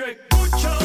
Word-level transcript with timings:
Yo 0.00 0.06
escucho 0.06 0.79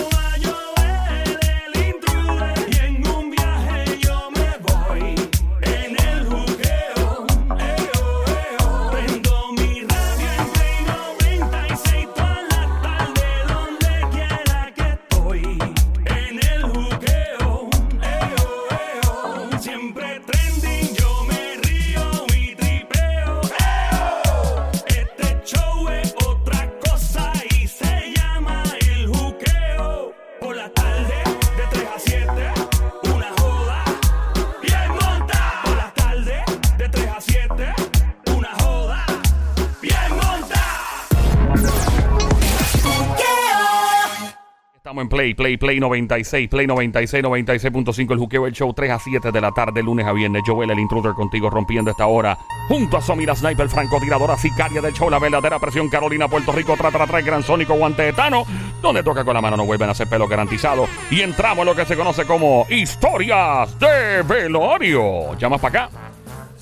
Estamos 44.96 45.12
en 45.12 45.18
Play, 45.18 45.34
Play, 45.34 45.58
Play 45.58 45.80
96, 45.82 46.48
Play 46.48 46.68
96, 46.68 47.22
96.5, 47.22 48.14
el 48.14 48.18
juqueo, 48.18 48.48
el 48.48 48.54
show 48.54 48.74
3 48.74 48.92
a 48.92 48.98
7 48.98 49.30
de 49.30 49.42
la 49.42 49.52
tarde, 49.52 49.84
lunes 49.84 50.06
a 50.06 50.14
viernes. 50.14 50.44
Joel, 50.46 50.72
el 50.72 50.80
intruder 50.80 51.12
contigo, 51.12 51.50
rompiendo 51.50 51.92
esta 51.92 52.08
hora. 52.08 52.38
Junto 52.70 52.96
a 52.96 53.02
Somi, 53.02 53.26
la 53.26 53.36
sniper, 53.36 53.68
francotiradora, 53.68 54.38
sicaria 54.38 54.80
del 54.80 54.94
show, 54.94 55.10
la 55.10 55.20
verdadera 55.20 55.60
presión, 55.60 55.90
Carolina, 55.90 56.30
Puerto 56.30 56.54
Rico, 56.54 56.78
tra, 56.78 56.92
tra, 56.92 57.06
tra, 57.08 57.20
gran 57.20 57.44
sónico, 57.44 57.74
guante 57.74 58.04
de 58.04 58.14
Tano, 58.14 58.46
donde 58.82 59.04
toca 59.04 59.26
con 59.26 59.34
la 59.34 59.42
mano, 59.42 59.58
no 59.58 59.66
vuelven 59.66 59.90
a 59.90 59.92
hacer 59.92 60.08
pelo 60.08 60.30
garantizado. 60.30 60.88
Y 61.12 61.20
entramos 61.20 61.64
en 61.64 61.66
lo 61.66 61.76
que 61.76 61.84
se 61.84 61.98
conoce 61.98 62.24
como 62.24 62.66
historias 62.70 63.78
de 63.78 64.22
velorio. 64.24 65.38
Llamas 65.38 65.60
para 65.60 65.84
acá. 65.84 66.05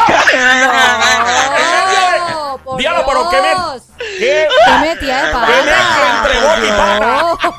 por 2.64 2.78
Diablo, 2.78 3.04
pero 3.08 3.30
¿qué 3.30 3.42
me- 3.42 3.50
Dios. 3.50 3.84
¿Qué? 3.98 4.48
¿Qué 4.66 4.88
metía 4.88 5.26
de 5.26 5.32
pata? 5.34 5.48
¿Qué 5.48 5.62
me 5.64 5.72
entre 6.18 6.42
boca 6.42 6.66
y 6.66 6.70
pata? 6.70 7.00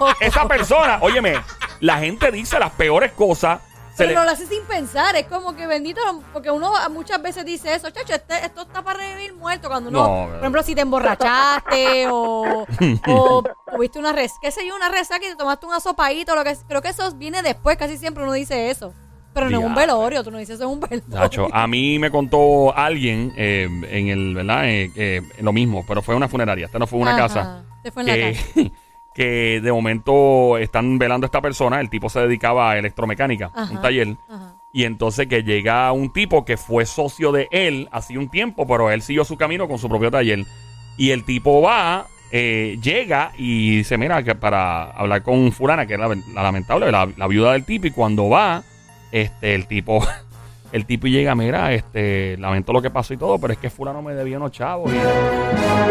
No. 0.01 0.07
Esa 0.21 0.49
persona, 0.49 0.99
óyeme, 1.01 1.41
la 1.81 1.99
gente 1.99 2.31
dice 2.31 2.59
las 2.59 2.73
peores 2.73 3.13
cosas. 3.13 3.61
Pero 3.97 4.11
le- 4.11 4.15
lo 4.27 4.31
hace 4.31 4.47
sin 4.47 4.63
pensar, 4.65 5.17
es 5.17 5.27
como 5.27 5.57
que 5.57 5.67
bendito, 5.67 6.01
porque 6.35 6.51
uno 6.51 6.71
muchas 6.91 7.23
veces 7.23 7.47
dice 7.47 7.75
eso, 7.75 7.89
chacho, 7.91 8.13
este- 8.15 8.45
esto 8.45 8.63
está 8.63 8.83
para 8.83 8.99
revivir 8.99 9.33
muerto. 9.35 9.69
Cuando 9.69 9.89
uno, 9.89 10.03
No, 10.03 10.27
por 10.29 10.39
ejemplo, 10.41 10.63
si 10.63 10.75
te 10.75 10.83
emborrachaste 10.83 12.07
o, 12.11 12.67
o 13.09 13.43
tuviste 13.75 13.99
una 13.99 14.13
res, 14.13 14.33
qué 14.43 14.51
sé 14.51 14.67
yo, 14.67 14.77
una 14.77 14.91
resaca 14.91 15.25
y 15.25 15.31
te 15.31 15.37
tomaste 15.37 15.65
un 15.65 15.73
asopadito, 15.73 16.35
lo 16.35 16.45
que 16.45 16.55
creo 16.69 16.83
que 16.83 16.89
eso 16.89 17.11
viene 17.15 17.41
después, 17.43 17.79
casi 17.79 17.97
siempre 17.97 18.23
uno 18.23 18.33
dice 18.33 18.71
eso. 18.71 18.93
Pero 19.33 19.51
no 19.51 19.61
en 19.61 19.67
un 19.67 19.75
velorio, 19.75 20.25
tú 20.25 20.31
no 20.31 20.39
dices 20.39 20.55
eso 20.57 20.65
en 20.65 20.71
un 20.71 20.81
velorio. 20.81 21.05
Nacho, 21.09 21.49
a 21.53 21.67
mí 21.67 21.99
me 21.99 22.11
contó 22.11 22.75
alguien 22.77 23.35
eh, 23.37 23.69
en 23.91 24.09
el, 24.09 24.35
¿verdad? 24.35 24.67
Eh, 24.67 24.91
eh, 24.97 25.23
lo 25.41 25.53
mismo, 25.53 25.85
pero 25.87 26.01
fue 26.01 26.15
una 26.15 26.27
funeraria. 26.29 26.67
Esta 26.67 26.79
no 26.79 26.87
fue 26.87 26.99
una 26.99 27.11
Ajá, 27.17 27.21
casa. 27.29 27.65
se 27.83 27.91
fue 27.91 28.03
en 28.03 28.09
la 28.09 28.15
que, 28.15 28.33
casa. 28.33 28.77
que 29.17 29.63
de 29.63 29.73
momento 29.73 30.59
están 30.59 30.99
velando 30.99 31.25
a 31.25 31.29
esta 31.29 31.41
persona. 31.41 31.81
El 31.81 31.89
tipo 31.89 32.11
se 32.11 32.21
dedicaba 32.21 32.73
a 32.73 32.79
electromecánica, 32.79 33.51
Ajá. 33.55 33.73
un 33.73 33.81
taller. 33.81 34.17
Ajá. 34.29 34.53
Y 34.75 34.85
entonces 34.85 35.27
que 35.27 35.43
llega 35.43 35.91
un 35.93 36.13
tipo 36.13 36.45
que 36.45 36.59
fue 36.59 36.85
socio 36.85 37.33
de 37.33 37.49
él 37.51 37.89
hace 37.93 38.19
un 38.19 38.29
tiempo, 38.29 38.67
pero 38.67 38.91
él 38.91 39.01
siguió 39.01 39.25
su 39.25 39.39
camino 39.39 39.69
con 39.69 39.79
su 39.79 39.89
propio 39.89 40.11
taller. 40.11 40.45
Y 40.99 41.13
el 41.13 41.25
tipo 41.25 41.63
va, 41.63 42.09
eh, 42.31 42.77
llega 42.83 43.33
y 43.39 43.79
dice, 43.79 43.97
mira, 43.97 44.23
que 44.23 44.35
para 44.35 44.91
hablar 44.91 45.23
con 45.23 45.51
fulana, 45.51 45.87
que 45.87 45.95
era 45.95 46.09
la, 46.09 46.17
la 46.35 46.43
lamentable, 46.43 46.93
la, 46.93 47.09
la 47.17 47.27
viuda 47.27 47.55
del 47.55 47.65
tipo, 47.65 47.87
y 47.87 47.91
cuando 47.91 48.29
va, 48.29 48.65
este, 49.13 49.55
el 49.55 49.67
tipo, 49.67 50.07
el 50.73 50.87
tipo 50.87 51.07
llega, 51.07 51.35
mira, 51.35 51.73
este, 51.73 52.37
lamento 52.39 52.73
lo 52.73 52.83
que 52.83 52.91
pasó 52.91 53.15
y 53.15 53.17
todo, 53.17 53.39
pero 53.39 53.53
es 53.53 53.59
que 53.59 53.71
fulano 53.71 54.03
me 54.03 54.15
debía 54.15 54.37
unos 54.37 54.51
chavos. 54.53 54.93
Y 54.93 54.97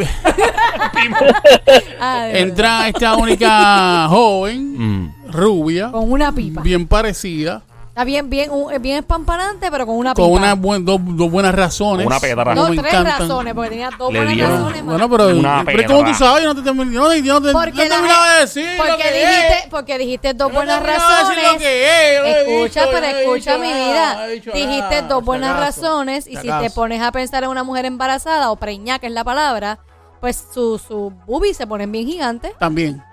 entra 2.34 2.88
esta 2.88 3.16
única 3.16 4.08
joven, 4.10 4.74
Mm. 4.74 5.32
rubia, 5.32 5.92
Con 5.92 6.12
una 6.12 6.32
pipa. 6.32 6.62
bien 6.62 6.88
parecida. 6.88 7.62
Está 7.94 8.06
bien, 8.06 8.28
bien, 8.28 8.50
un- 8.50 8.82
bien 8.82 8.98
espampanante, 8.98 9.70
pero 9.70 9.86
con 9.86 9.96
una 9.96 10.16
Con 10.16 10.26
pipa. 10.26 10.38
unas 10.40 10.60
buen- 10.60 10.84
dos, 10.84 11.00
dos 11.04 11.30
buenas 11.30 11.54
razones. 11.54 12.08
Una 12.08 12.20
pedra. 12.20 12.56
No, 12.56 12.68
me 12.70 12.78
tres 12.78 12.92
encantan. 12.92 13.20
razones, 13.20 13.54
porque 13.54 13.70
tenía 13.70 13.92
dos 13.96 14.12
Le 14.12 14.18
buenas 14.18 14.34
dieron- 14.34 14.52
razones. 14.58 14.84
más. 14.84 14.94
Bueno, 14.98 15.10
pero, 15.12 15.38
Una 15.38 15.62
pero 15.64 15.86
¿cómo 15.86 16.04
tú 16.10 16.14
sabes? 16.16 16.42
Yo 16.44 16.54
no 16.54 16.56
te 16.56 16.64
terminé 16.64 16.90
no, 16.92 17.14
yo 17.14 17.34
no 17.40 17.42
te, 17.46 17.52
porque, 17.52 17.70
no 17.72 17.78
te 17.78 17.90
la 17.90 17.96
terminaba 17.96 18.24
gen- 18.26 18.34
de 18.34 18.42
decir 18.42 18.66
lo 18.78 18.84
porque 18.84 19.04
que 19.04 19.12
dijiste, 19.12 19.54
es. 19.60 19.68
porque 19.70 19.98
dijiste 20.00 20.34
dos 20.34 20.40
Yo 20.40 20.48
no 20.50 20.56
buenas 20.56 20.80
terminaba 20.82 21.04
de 21.12 21.20
decir 21.24 21.36
razones. 21.36 21.54
lo 21.54 21.60
que 21.60 21.84
es, 21.86 22.16
yo 22.18 22.22
no 22.24 22.26
he 22.26 22.40
Escucha, 22.64 22.80
dicho, 22.82 22.92
pero 22.92 22.94
yo 22.94 23.00
no 23.00 23.06
he 23.06 23.22
escucha 23.22 23.52
dicho 23.52 23.60
mi 23.64 23.70
nada, 23.70 23.86
vida. 23.86 24.14
no 24.16 24.22
he 24.24 24.32
dicho 24.32 24.52
Dijiste 24.54 24.96
nada, 24.96 25.02
dos 25.08 25.20
si 25.20 25.26
buenas 25.26 25.50
acaso, 25.52 25.82
razones 25.84 26.26
y 26.28 26.30
si 26.32 26.36
si 26.38 26.42
te 26.48 26.52
acaso. 26.52 26.74
pones 26.76 27.00
a 27.04 27.12
pensar 27.12 27.44
en 27.44 27.50
una 27.52 27.64
mujer 27.64 27.86
embarazada 27.86 28.50
o 28.50 28.56
preñada, 28.56 28.98
que 28.98 29.06
es 29.06 29.14
la 29.14 29.24
palabra, 29.24 29.78
pues 30.20 30.44
sus 30.52 30.82
su 30.82 31.14
boobies 31.28 31.58
se 31.58 31.68
ponen 31.68 31.92
bien 31.92 32.08
gigantes. 32.08 32.54
También. 32.58 33.04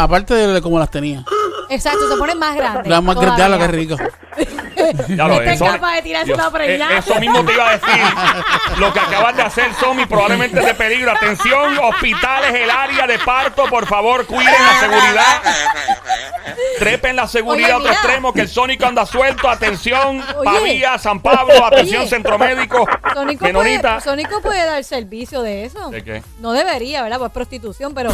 Aparte 0.00 0.32
de 0.34 0.62
cómo 0.62 0.78
las 0.78 0.90
tenía. 0.90 1.24
Exacto, 1.70 2.08
se 2.08 2.16
ponen 2.16 2.38
más 2.38 2.54
grandes. 2.54 2.86
Las 2.86 3.02
más 3.02 3.16
grandes, 3.16 3.38
ya 3.38 3.48
lo 3.48 3.58
que 3.58 3.66
rico. 3.68 3.96
Ya 5.08 5.26
lo 5.26 5.34
Este 5.34 5.52
eso- 5.54 5.64
es 5.66 5.72
capaz 5.72 5.94
de 5.96 6.02
tirarse 6.02 6.26
Dios, 6.26 6.38
una 6.38 6.50
preñada. 6.50 6.94
eh, 6.94 6.98
Eso 6.98 7.14
mismo 7.16 7.44
te 7.44 7.52
iba 7.52 7.68
a 7.68 7.72
decir. 7.72 8.04
Lo 8.78 8.92
que 8.92 9.00
acabas 9.00 9.36
de 9.36 9.42
hacer, 9.42 9.74
Somi, 9.74 10.06
probablemente 10.06 10.60
es 10.60 10.64
de 10.66 10.74
peligro. 10.74 11.10
Atención, 11.10 11.76
hospitales, 11.78 12.54
el 12.54 12.70
área 12.70 13.06
de 13.06 13.18
parto, 13.18 13.64
por 13.66 13.86
favor, 13.86 14.24
cuiden 14.24 14.54
la 14.54 14.80
seguridad. 14.80 15.42
Trepen 16.78 17.16
la 17.16 17.26
seguridad 17.26 17.66
Oye, 17.66 17.72
a 17.72 17.76
otro 17.76 17.88
mira. 17.90 18.00
extremo, 18.00 18.32
que 18.32 18.40
el 18.42 18.48
Sónico 18.48 18.86
anda 18.86 19.04
suelto. 19.04 19.50
Atención, 19.50 20.22
Oye. 20.36 20.44
Pavía, 20.44 20.96
San 20.96 21.20
Pablo, 21.20 21.66
atención, 21.66 22.02
Oye. 22.02 22.10
Centro 22.10 22.38
Médico, 22.38 22.86
Sónico 23.14 23.44
puede, 23.52 24.00
Sónico 24.00 24.40
puede 24.40 24.64
dar 24.64 24.82
servicio 24.84 25.42
de 25.42 25.64
eso. 25.64 25.90
¿De 25.90 26.02
qué? 26.04 26.22
No 26.40 26.52
debería, 26.52 27.02
¿verdad? 27.02 27.18
Pues 27.18 27.32
prostitución, 27.32 27.92
pero 27.94 28.10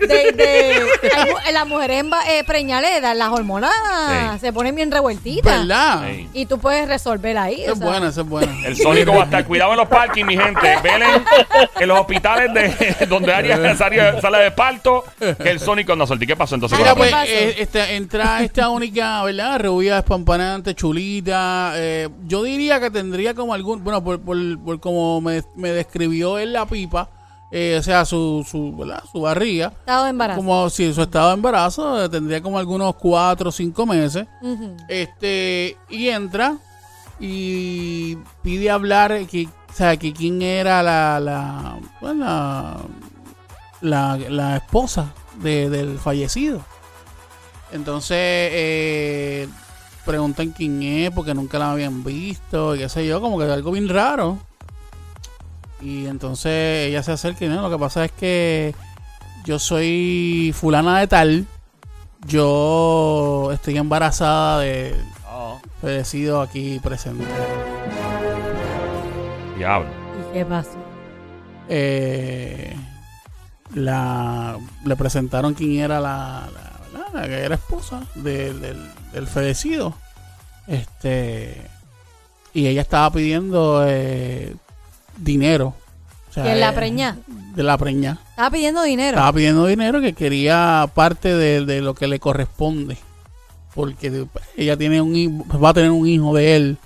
de, 0.00 0.32
de 0.32 0.82
hay 1.44 1.52
las 1.52 1.66
mujeres 1.66 2.04
eh, 2.28 2.44
preñales, 2.44 3.00
las 3.02 3.28
hormonas 3.28 3.70
Sí. 4.34 4.38
se 4.40 4.52
ponen 4.52 4.74
bien 4.74 4.90
revueltitas. 4.90 5.60
¿Verdad? 5.60 6.04
Sí. 6.10 6.28
Y 6.32 6.46
tú 6.46 6.58
puedes 6.58 6.88
resolver 6.88 7.36
ahí. 7.38 7.62
Esa 7.62 7.72
es 7.72 7.78
buena, 7.78 8.08
esa 8.08 8.20
es 8.22 8.26
buena. 8.26 8.66
El 8.66 8.76
Sónico 8.76 9.12
va 9.12 9.22
a 9.22 9.24
estar. 9.24 9.44
Cuidado 9.44 9.72
en 9.72 9.76
los 9.78 9.88
parkings, 9.88 10.26
mi 10.26 10.36
gente. 10.36 10.76
Velen 10.82 11.24
en 11.78 11.88
los 11.88 11.98
hospitales 12.00 12.52
de 12.54 13.06
donde 13.06 13.32
área 13.32 13.76
sale, 13.76 14.20
sale 14.20 14.38
de 14.38 14.50
parto, 14.50 15.04
que 15.18 15.50
el 15.50 15.60
Sónico 15.60 15.92
anda 15.92 16.06
suelto. 16.06 16.24
¿Y 16.24 16.26
qué 16.26 16.36
pasó 16.36 16.54
entonces? 16.54 16.78
Mira, 16.78 16.94
con 16.94 17.10
la 17.10 17.18
pues, 17.18 17.30
eh, 17.30 17.54
esta, 17.58 17.90
entra 17.90 18.42
esta 18.42 18.68
única, 18.70 19.22
¿verdad? 19.22 19.60
Rubia 19.60 19.98
espampanante, 19.98 20.74
chulita. 20.74 21.72
eh, 21.76 22.08
yo 22.26 22.42
diría 22.42 22.80
que 22.80 22.90
tendría 22.90 23.34
como 23.34 23.54
algún, 23.54 23.82
bueno, 23.84 24.02
por, 24.02 24.20
por, 24.20 24.36
por 24.64 24.80
como 24.80 25.20
me, 25.20 25.42
me 25.56 25.70
describió 25.70 26.38
en 26.38 26.52
la 26.52 26.66
pipa, 26.66 27.08
eh, 27.52 27.76
o 27.78 27.82
sea, 27.82 28.04
su, 28.04 28.46
su, 28.48 28.76
¿verdad? 28.76 29.02
su 29.10 29.20
barriga. 29.20 29.68
Estado 29.80 30.04
de 30.04 30.10
embarazo. 30.10 30.40
Como 30.40 30.70
si 30.70 30.92
su 30.94 31.02
estado 31.02 31.28
de 31.28 31.34
embarazo 31.34 32.04
eh, 32.04 32.08
tendría 32.08 32.40
como 32.42 32.58
algunos 32.58 32.94
cuatro 32.96 33.48
o 33.48 33.52
cinco 33.52 33.86
meses. 33.86 34.26
Este, 34.88 35.76
y 35.88 36.08
entra 36.08 36.56
y 37.18 38.16
pide 38.42 38.70
hablar 38.70 39.26
que, 39.26 39.46
o 39.46 39.72
sea, 39.74 39.96
que 39.96 40.12
quién 40.12 40.40
era 40.42 40.82
la, 40.82 41.20
la, 41.20 41.78
bueno, 42.00 42.24
la, 42.24 42.76
la, 43.80 44.16
la 44.28 44.56
esposa 44.56 45.12
de- 45.42 45.68
del 45.70 45.98
fallecido. 45.98 46.60
Entonces, 47.72 48.16
eh, 48.18 49.48
preguntan 50.04 50.50
quién 50.50 50.82
es, 50.82 51.10
porque 51.10 51.34
nunca 51.34 51.58
la 51.58 51.72
habían 51.72 52.02
visto, 52.02 52.74
y 52.74 52.78
qué 52.78 52.88
sé 52.88 53.06
yo, 53.06 53.20
como 53.20 53.38
que 53.38 53.44
algo 53.44 53.70
bien 53.70 53.88
raro. 53.88 54.38
Y 55.82 56.06
entonces 56.06 56.88
ella 56.88 57.02
se 57.02 57.12
acerca 57.12 57.44
y 57.44 57.48
no, 57.48 57.62
lo 57.62 57.70
que 57.70 57.78
pasa 57.78 58.04
es 58.04 58.12
que 58.12 58.74
yo 59.44 59.58
soy 59.58 60.54
fulana 60.54 60.98
de 61.00 61.06
tal, 61.06 61.46
yo 62.26 63.50
estoy 63.52 63.78
embarazada 63.78 64.60
de 64.60 64.94
Oh, 65.32 65.58
fallecido 65.80 66.42
aquí 66.42 66.78
presente. 66.82 67.24
diablo. 69.56 69.88
¿Y 70.30 70.32
qué 70.34 70.44
pasó? 70.44 70.76
Eh, 71.68 72.74
la, 73.74 74.58
le 74.84 74.96
presentaron 74.96 75.54
quién 75.54 75.80
era 75.80 76.00
la, 76.00 76.48
la, 77.14 77.22
que 77.26 77.38
era 77.44 77.54
esposa 77.54 78.02
de- 78.16 78.52
del, 78.54 78.90
del 79.12 79.26
fallecido. 79.26 79.94
Este, 80.66 81.60
y 82.52 82.66
ella 82.66 82.82
estaba 82.82 83.10
pidiendo 83.12 83.84
eh, 83.86 84.54
dinero. 85.20 85.74
O 86.30 86.32
sea, 86.32 86.44
¿Quién 86.44 86.60
la 86.60 86.70
eh, 86.70 86.74
preñá? 86.74 87.18
De 87.54 87.62
la 87.62 87.76
preña. 87.76 88.18
Estaba 88.30 88.50
pidiendo 88.50 88.82
dinero. 88.82 89.16
Estaba 89.16 89.32
pidiendo 89.32 89.66
dinero 89.66 90.00
que 90.00 90.12
quería 90.12 90.88
parte 90.94 91.34
de, 91.34 91.64
de 91.64 91.80
lo 91.80 91.94
que 91.94 92.06
le 92.06 92.20
corresponde. 92.20 92.96
Porque 93.74 94.26
ella 94.56 94.76
tiene 94.76 95.00
un 95.00 95.44
va 95.62 95.70
a 95.70 95.74
tener 95.74 95.90
un 95.90 96.06
hijo 96.06 96.34
de 96.34 96.56
él. 96.56 96.78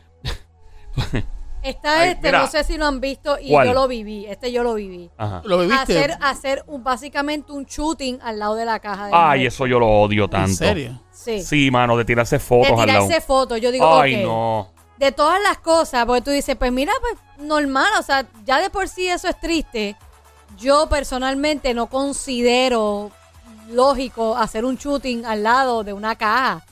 Está 1.62 2.00
Ay, 2.00 2.10
este, 2.10 2.28
mira. 2.28 2.40
no 2.40 2.46
sé 2.48 2.64
si 2.64 2.78
lo 2.78 2.86
han 2.86 3.00
visto 3.00 3.38
y 3.40 3.50
¿Cuál? 3.50 3.68
yo 3.68 3.74
lo 3.74 3.86
viví. 3.88 4.26
Este 4.26 4.50
yo 4.50 4.62
lo 4.62 4.74
viví. 4.74 5.10
Ajá. 5.18 5.42
¿Lo 5.44 5.58
viviste? 5.58 5.98
Hacer, 5.98 6.18
hacer 6.20 6.64
un, 6.66 6.82
básicamente 6.82 7.52
un 7.52 7.64
shooting 7.64 8.18
al 8.22 8.38
lado 8.38 8.54
de 8.54 8.64
la 8.64 8.78
caja 8.78 9.06
de 9.06 9.12
Ay, 9.14 9.46
eso 9.46 9.66
yo 9.66 9.78
lo 9.78 9.86
odio 9.88 10.28
tanto. 10.28 10.50
¿En 10.50 10.56
serio? 10.56 11.02
Sí. 11.12 11.42
Sí, 11.42 11.70
mano, 11.70 11.96
de 11.96 12.04
tirarse 12.04 12.36
de 12.36 12.40
fotos 12.40 12.80
al 12.80 12.86
lado. 12.86 13.06
tirarse 13.06 13.20
fotos. 13.26 13.60
Yo 13.60 13.70
digo, 13.70 14.00
Ay, 14.00 14.22
no. 14.22 14.72
De 14.96 15.12
todas 15.12 15.40
las 15.42 15.58
cosas, 15.58 16.04
porque 16.06 16.22
tú 16.22 16.30
dices, 16.30 16.56
pues 16.56 16.72
mira, 16.72 16.92
pues 17.00 17.14
normal, 17.38 17.90
o 17.98 18.02
sea, 18.02 18.26
ya 18.44 18.60
de 18.60 18.68
por 18.70 18.88
sí 18.88 19.08
eso 19.08 19.28
es 19.28 19.38
triste. 19.40 19.96
Yo 20.58 20.88
personalmente 20.88 21.72
no 21.72 21.86
considero 21.86 23.10
lógico 23.70 24.36
hacer 24.36 24.64
un 24.64 24.76
shooting 24.76 25.24
al 25.24 25.42
lado 25.42 25.84
de 25.84 25.92
una 25.92 26.16
caja. 26.16 26.64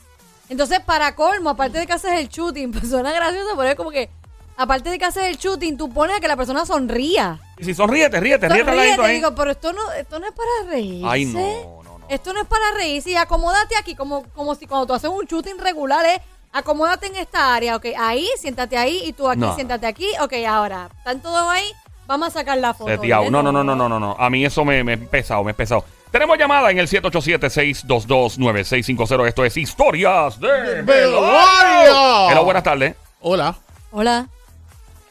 Entonces, 0.49 0.81
para 0.81 1.15
colmo, 1.15 1.51
aparte 1.51 1.79
de 1.79 1.87
que 1.87 1.93
haces 1.93 2.13
el 2.13 2.29
shooting, 2.29 2.73
pues 2.73 2.89
suena 2.89 3.13
gracioso, 3.13 3.51
pero 3.57 3.69
es 3.69 3.75
como 3.75 3.91
que, 3.91 4.11
aparte 4.59 4.91
de 4.91 4.99
que 4.99 5.05
haces 5.07 5.25
el 5.25 5.37
shooting, 5.39 5.77
tú 5.79 5.91
pones 5.91 6.17
a 6.17 6.21
que 6.21 6.29
la 6.29 6.37
persona 6.37 6.67
sonría. 6.67 7.41
Y 7.57 7.65
si 7.65 7.75
sonríete, 7.75 8.21
ríete, 8.21 8.49
ríete 8.49 8.71
al 8.71 8.77
ladito 8.77 9.03
ahí. 9.03 9.15
digo, 9.17 9.35
pero 9.35 9.51
esto 9.53 9.73
no, 9.73 9.91
esto 9.93 10.19
no 10.19 10.27
es 10.27 10.33
para 10.33 10.71
reírse. 10.71 11.07
Ay, 11.09 11.25
no, 11.25 11.83
no, 11.83 11.99
no. 11.99 12.07
Esto 12.09 12.33
no 12.33 12.41
es 12.43 12.47
para 12.47 12.65
reírse 12.77 13.11
y 13.11 13.17
acomódate 13.17 13.77
aquí 13.77 13.95
como, 13.95 14.25
como 14.35 14.55
si 14.55 14.67
cuando 14.67 14.87
tú 14.87 14.93
haces 14.95 15.11
un 15.11 15.25
shooting 15.25 15.59
regular 15.59 16.05
es 16.05 16.21
acomódate 16.53 17.07
en 17.07 17.17
esta 17.17 17.55
área, 17.55 17.77
ok, 17.77 17.87
ahí, 17.99 18.27
siéntate 18.39 18.77
ahí 18.77 19.03
y 19.05 19.13
tú 19.13 19.29
aquí, 19.29 19.41
No. 19.41 19.55
siéntate 19.55 19.87
aquí, 19.87 20.09
ok, 20.21 20.33
ahora, 20.49 20.89
están 20.99 21.21
todos 21.21 21.47
ahí, 21.49 21.65
vamos 22.07 22.29
a 22.29 22.31
sacar 22.33 22.59
la 22.59 22.75
foto. 22.75 22.91
No, 23.31 23.43
no, 23.43 23.53
no, 23.53 23.63
no, 23.65 23.75
no, 23.77 23.89
no, 23.89 24.01
no. 24.01 24.17
A 24.19 24.29
mí 24.31 24.45
eso 24.45 24.65
me, 24.65 24.83
me 24.83 24.95
es 24.95 25.09
pesado, 25.09 25.45
me 25.45 25.51
es 25.53 25.57
pesado. 25.57 25.85
Tenemos 26.11 26.39
llamada 26.39 26.71
en 26.71 26.79
el 26.79 26.89
787-622-9650. 26.89 29.29
Esto 29.29 29.45
es 29.45 29.57
Historias 29.57 30.41
de 30.41 30.83
¡Velorio! 30.83 32.31
Hello, 32.31 32.45
buenas 32.45 32.63
tardes. 32.63 32.95
Hola. 33.21 33.55
Hola. 33.91 34.27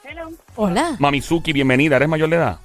Hello. 0.10 0.30
Hola. 0.56 0.96
Mamizuki, 1.00 1.52
bienvenida. 1.54 1.98
¿Eres 1.98 2.08
mayor 2.08 2.30
de 2.30 2.38
edad? 2.38 2.60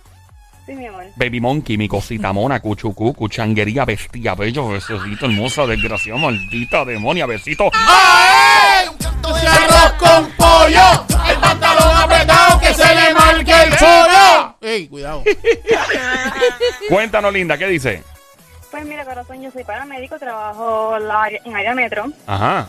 Sí, 0.66 0.74
mi 0.74 0.86
amor. 0.86 1.04
Baby 1.16 1.40
Monkey, 1.40 1.76
mi 1.76 1.88
cosita 1.88 2.32
mona, 2.32 2.60
cuchucú, 2.60 3.12
cuchanguería, 3.14 3.84
bestia, 3.84 4.34
bello, 4.34 4.68
besito, 4.68 5.26
hermosa, 5.26 5.66
desgraciada, 5.66 6.20
maldita, 6.20 6.84
demonia, 6.84 7.26
besito. 7.26 7.68
¡Ay! 7.72 8.86
Ese 9.00 9.46
arroz 9.48 9.92
con 9.98 10.30
pollo, 10.36 11.04
el 11.28 11.36
pantalón 11.40 11.96
apretado 11.96 12.60
que 12.60 12.74
se 12.74 12.94
le 12.94 13.14
marque 13.14 13.52
el 13.52 13.70
pollo. 13.70 14.56
¡Ey, 14.60 14.86
cuidado! 14.88 15.24
Cuéntanos, 16.88 17.32
linda, 17.32 17.58
¿qué 17.58 17.66
dice? 17.66 18.02
Pues 18.70 18.84
mira, 18.86 19.04
corazón, 19.04 19.42
yo 19.42 19.50
soy 19.50 19.64
paramédico, 19.64 20.16
trabajo 20.18 20.96
en 20.96 21.56
área 21.56 21.74
metro. 21.74 22.06
Ajá. 22.26 22.68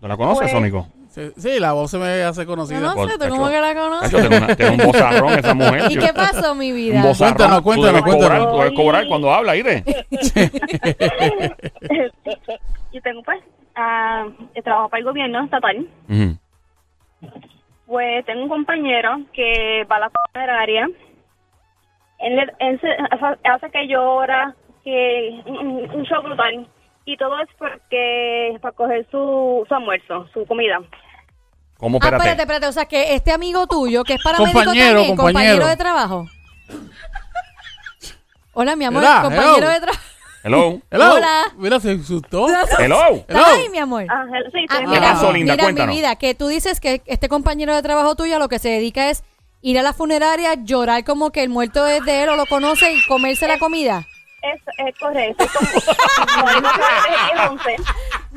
¿No 0.00 0.06
la 0.08 0.16
conoces, 0.16 0.42
Pues- 0.42 0.52
Sónico? 0.52 0.86
Sí, 1.08 1.32
sí, 1.36 1.58
la 1.58 1.72
voz 1.72 1.90
se 1.90 1.98
me 1.98 2.22
hace 2.22 2.44
conocida. 2.46 2.80
no 2.80 2.94
Por- 2.94 3.10
sé, 3.10 3.18
¿tú 3.18 3.28
cómo 3.30 3.48
que 3.48 3.60
la 3.60 3.74
conoces? 3.74 4.10
Cacho, 4.12 4.28
una- 4.28 4.54
tiene 4.56 4.72
un 4.72 4.78
bozarrón 4.86 5.32
esa 5.38 5.54
mujer. 5.54 5.90
¿Y 5.90 5.94
Yo- 5.94 6.00
qué 6.02 6.12
pasó, 6.12 6.54
mi 6.54 6.70
vida? 6.72 6.96
Un 6.98 7.02
bozarrón. 7.02 7.34
Cuéntanos, 7.34 7.58
Tú 7.58 7.64
cuéntanos, 7.64 8.02
cobrar, 8.02 8.18
cuéntanos. 8.38 8.52
tú 8.52 8.58
debes 8.58 8.76
cobrar 8.76 9.06
cuando 9.08 9.32
habla, 9.32 9.56
¿ire? 9.56 9.84
yo 12.92 13.00
tengo 13.02 13.22
pues, 13.22 13.38
ah, 13.74 14.26
trabajo 14.62 14.88
para 14.88 14.98
el 14.98 15.04
gobierno 15.04 15.44
estatal. 15.44 15.88
Ujú. 16.08 16.36
Pues 17.86 18.24
tengo 18.26 18.42
un 18.42 18.48
compañero 18.48 19.20
que 19.32 19.84
va 19.90 19.96
a 19.96 20.00
la 20.00 20.10
funeraria. 20.32 20.88
Él, 22.18 22.36
le- 22.36 22.54
él 22.58 22.80
se- 22.80 23.48
hace 23.48 23.70
que 23.70 23.86
llora, 23.88 24.54
que 24.84 25.40
un, 25.46 25.90
un 25.90 26.04
show 26.04 26.22
brutal. 26.22 26.66
Y 27.10 27.16
todo 27.16 27.40
es 27.40 27.48
porque 27.58 28.58
para 28.60 28.72
coger 28.74 29.06
su, 29.10 29.64
su 29.66 29.74
almuerzo, 29.74 30.26
su 30.34 30.44
comida. 30.44 30.78
¿Cómo? 31.78 31.96
Ah, 32.02 32.04
Espérate. 32.04 32.16
espérate, 32.28 32.42
espérate. 32.42 32.66
O 32.66 32.72
sea, 32.72 32.84
que 32.84 33.14
este 33.14 33.32
amigo 33.32 33.66
tuyo, 33.66 34.04
que 34.04 34.14
es 34.14 34.22
paramédico 34.22 34.58
Compañero, 34.58 34.94
también, 34.96 35.16
compañero 35.16 35.52
compañero. 35.54 35.66
de 35.68 35.76
trabajo. 35.78 36.26
Hola, 38.52 38.76
mi 38.76 38.84
amor, 38.84 39.02
Hola, 39.02 39.20
compañero 39.22 39.56
hello. 39.56 39.68
de 39.70 39.80
trabajo. 39.80 40.02
Hello. 40.44 40.80
Hello. 40.90 41.14
Hola. 41.14 41.42
Mira, 41.56 41.80
se 41.80 41.92
asustó. 41.92 42.46
Hello. 42.78 43.24
Hello. 43.26 43.42
Ay, 43.46 43.68
mi 43.70 43.78
amor. 43.78 44.04
Ah, 44.10 44.24
sí, 44.52 44.66
Ah, 44.68 44.78
¿Qué 44.92 45.00
pasó, 45.00 45.32
mira, 45.32 45.32
linda? 45.32 45.52
mira, 45.54 45.54
mi 45.54 45.62
Cuéntanos. 45.62 45.96
vida, 45.96 46.16
que 46.16 46.34
tú 46.34 46.48
dices 46.48 46.78
que 46.80 47.00
este 47.06 47.30
compañero 47.30 47.74
de 47.74 47.82
trabajo 47.82 48.16
tuyo 48.16 48.36
a 48.36 48.38
lo 48.38 48.48
que 48.50 48.58
se 48.58 48.68
dedica 48.68 49.08
es 49.08 49.24
ir 49.62 49.78
a 49.78 49.82
la 49.82 49.94
funeraria, 49.94 50.56
llorar 50.62 51.04
como 51.04 51.30
que 51.30 51.42
el 51.42 51.48
muerto 51.48 51.86
es 51.86 52.04
de 52.04 52.24
él 52.24 52.28
o 52.28 52.36
lo 52.36 52.44
conoce 52.44 52.92
y 52.92 53.02
comerse 53.06 53.48
la 53.48 53.58
comida. 53.58 54.04
Es, 54.42 54.60
es 54.86 54.98
correcto. 54.98 55.44
Es 55.44 55.52
como, 55.52 55.68
como 56.34 56.60
dijo 56.60 56.74
que 56.74 57.34
es 57.34 57.50
11. 57.50 57.76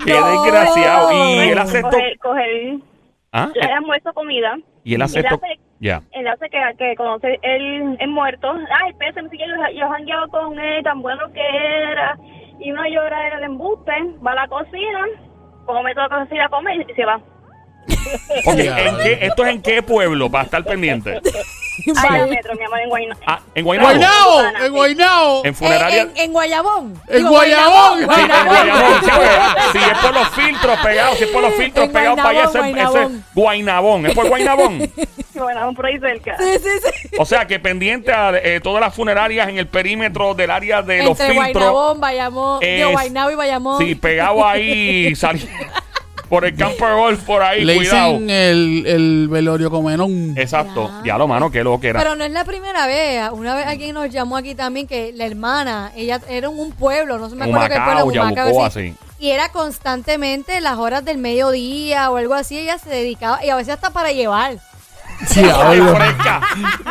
Qué 0.05 0.13
desgraciado. 0.13 1.11
Y 1.11 1.39
él 1.49 1.57
aceptó. 1.59 1.89
Coger, 1.91 2.17
coger 2.19 2.75
¿Ah? 3.31 3.49
el 3.53 3.71
almuerzo, 3.71 4.13
comida. 4.13 4.57
Y 4.83 4.95
él 4.95 5.01
aceptó. 5.01 5.35
hace- 5.35 5.59
Ya. 5.79 6.01
Él 6.11 6.27
hace 6.27 6.49
que, 6.49 6.59
que 6.77 6.95
conoce 6.95 7.39
el, 7.43 7.97
el 7.99 8.09
muerto. 8.09 8.51
Ay, 8.83 8.93
pese, 8.93 9.21
si 9.29 9.37
yo, 9.37 9.45
yo 9.79 9.89
jangueado 9.89 10.27
con 10.29 10.57
él, 10.59 10.83
tan 10.83 11.01
bueno 11.01 11.21
que 11.33 11.41
era. 11.91 12.17
Y 12.59 12.71
uno 12.71 12.83
llora 12.87 13.27
en 13.27 13.33
el 13.37 13.43
embuste, 13.45 13.91
va 14.25 14.31
a 14.33 14.35
la 14.35 14.47
cocina, 14.47 15.05
come 15.65 15.93
toda 15.95 16.07
la 16.09 16.23
cocina, 16.25 16.49
come 16.49 16.75
y 16.77 16.93
se 16.93 17.05
va. 17.05 17.15
Ok, 18.45 18.55
Ya. 18.57 18.79
¿en 18.87 18.97
qué, 18.97 19.17
¿esto 19.25 19.43
es 19.45 19.49
en 19.55 19.61
qué 19.63 19.81
pueblo? 19.81 20.29
Para 20.29 20.43
estar 20.45 20.63
pendiente. 20.63 21.19
Ay, 21.97 22.19
al 22.19 22.29
metro, 22.29 22.53
mi 22.55 22.63
amor, 22.63 22.79
en. 23.01 23.09
Ah, 23.25 23.39
en. 23.55 23.65
Guaynao, 23.65 24.45
en 24.63 24.71
Guaynao. 24.71 25.45
En 25.45 25.55
funeraria. 25.55 26.01
En, 26.03 26.09
en- 26.11 26.17
en 26.17 26.31
Guayabón. 26.33 27.01
En 27.07 27.17
Digo, 27.17 27.29
Guayabón. 27.29 27.99
Sí, 27.99 28.03
en 28.21 28.45
Guaynabón, 28.45 28.93
sí, 29.03 29.09
porque 29.11 29.29
si 29.71 29.77
es 29.91 29.97
por 29.99 30.13
los 30.13 30.27
filtros 30.29 30.79
pegados, 30.79 31.17
si 31.17 31.23
es 31.23 31.29
por 31.29 31.41
los 31.41 31.53
filtros 31.55 31.85
En 31.85 31.91
pegados 31.91 32.17
para 32.17 32.29
allá, 32.29 32.43
ese, 32.45 32.57
Guaynabón, 32.59 33.05
ese 33.05 33.15
es 33.25 33.35
Guaynabón. 33.35 34.05
¿Es 34.05 34.13
por 34.15 34.27
Guaynabón? 35.43 35.75
Por 35.75 35.85
ahí 35.85 35.99
cerca. 35.99 36.35
Sí, 36.37 36.51
sí, 36.61 36.69
sí. 36.83 37.09
O 37.17 37.25
sea, 37.25 37.47
que 37.47 37.59
pendiente 37.59 38.11
a 38.13 38.31
eh, 38.37 38.59
todas 38.61 38.81
las 38.81 38.93
funerarias 38.93 39.47
en 39.49 39.57
el 39.57 39.67
perímetro 39.67 40.33
del 40.35 40.51
área 40.51 40.81
de 40.81 40.99
los 41.03 41.19
Entre 41.19 41.27
filtros. 41.29 41.53
Guaynabón, 41.53 41.99
Bayamón, 41.99 42.59
digo, 42.59 42.87
Es- 42.89 42.91
Guaynabo 42.91 43.31
y 43.31 43.35
Bayamón. 43.35 43.77
Sí, 43.79 43.95
pegado 43.95 44.45
ahí, 44.45 45.13
por 46.31 46.45
el 46.45 46.55
campo 46.55 46.87
de 46.87 46.93
golf, 46.93 47.23
por 47.25 47.43
ahí, 47.43 47.65
Le 47.65 47.75
cuidado. 47.75 48.13
dicen 48.13 48.29
el, 48.29 48.83
el 48.87 49.27
velorio 49.27 49.69
comenón. 49.69 50.33
Exacto. 50.37 50.89
Ya. 51.03 51.11
Ya 51.11 51.17
lo 51.17 51.27
mano, 51.27 51.51
que 51.51 51.61
lo 51.61 51.77
que 51.77 51.89
era. 51.89 51.99
Pero 51.99 52.15
no 52.15 52.23
es 52.23 52.31
la 52.31 52.45
primera 52.45 52.87
vez. 52.87 53.29
Una 53.33 53.53
vez 53.53 53.67
alguien 53.67 53.93
nos 53.93 54.09
llamó 54.09 54.37
aquí 54.37 54.55
también 54.55 54.87
que 54.87 55.11
la 55.13 55.25
hermana, 55.25 55.91
ella 55.93 56.21
era 56.29 56.47
en 56.47 56.57
un 56.57 56.71
pueblo, 56.71 57.17
no 57.17 57.29
sé 57.29 57.35
me 57.35 57.43
acuerdo 57.45 57.67
qué 57.67 57.81
pueblo, 57.81 58.05
Humacao, 58.05 58.45
Yabucoa, 58.45 58.71
sí. 58.71 58.91
sí. 58.91 58.95
Y 59.19 59.31
era 59.31 59.49
constantemente 59.49 60.61
las 60.61 60.77
horas 60.77 61.03
del 61.03 61.17
mediodía 61.17 62.09
o 62.09 62.15
algo 62.15 62.33
así, 62.33 62.57
ella 62.57 62.77
se 62.79 62.89
dedicaba, 62.89 63.43
y 63.45 63.49
a 63.49 63.55
veces 63.57 63.73
hasta 63.73 63.89
para 63.89 64.13
llevar. 64.13 64.57
Sí, 65.27 65.41
Ay, 65.43 65.79
ahora. 65.79 66.05
fresca. 66.05 66.41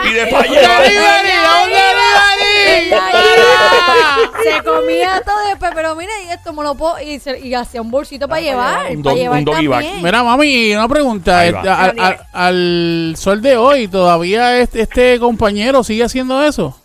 Y 0.04 0.12
de 0.12 0.24
¡Delivery! 0.26 0.48
llevar. 0.50 0.82
¡Un 0.84 1.70
delivery! 1.70 2.86
Ella 2.86 3.02
iba, 3.10 4.30
se 4.58 4.62
comía 4.64 5.22
todo 5.24 5.48
después, 5.48 5.72
pero 5.94 5.96
mira, 5.96 6.12
y 6.26 6.30
esto 6.32 6.52
me 6.52 6.62
lo 6.62 6.74
puedo, 6.74 7.00
y, 7.00 7.18
se- 7.18 7.38
y 7.40 7.54
hacía 7.54 7.80
un 7.82 7.90
bolsito 7.90 8.28
para 8.28 8.40
llevar, 8.40 8.90
Un 8.90 9.02
para 9.02 9.16
llevar 9.16 9.38
un 9.38 9.44
doggy 9.44 9.66
bag. 9.66 9.82
también. 9.84 10.02
Mira, 10.04 10.22
mami, 10.22 10.74
una 10.74 10.88
pregunta. 10.88 11.38
Ahí 11.40 11.50
va. 11.52 11.58
Este, 11.60 11.68
al, 11.70 11.98
al- 12.00 12.20
al 12.32 13.14
sol 13.16 13.42
de 13.42 13.56
hoy, 13.56 13.88
¿todavía 13.88 14.58
este, 14.58 14.82
este 14.82 15.18
compañero 15.20 15.82
sigue 15.84 16.04
haciendo 16.04 16.42
eso? 16.42 16.76